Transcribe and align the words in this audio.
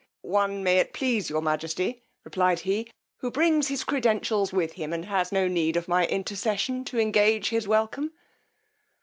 One, 0.23 0.63
may 0.63 0.79
it 0.79 0.93
please 0.93 1.29
your 1.29 1.43
majesty, 1.43 2.01
replied 2.23 2.61
he, 2.61 2.89
who 3.17 3.29
brings 3.29 3.67
his 3.67 3.83
credentials 3.83 4.51
with 4.51 4.73
him, 4.73 4.93
and 4.93 5.05
has 5.05 5.31
no 5.31 5.47
need 5.47 5.77
of 5.77 5.87
my 5.87 6.07
intercession 6.07 6.83
to 6.85 6.97
engage 6.99 7.49
his 7.49 7.67
welcome. 7.67 8.11